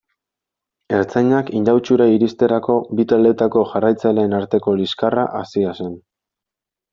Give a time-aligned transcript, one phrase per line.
[0.99, 5.95] Ertzainak Indautxura iristerako, bi taldeetako jarraitzaileen arteko liskarra hasia zen.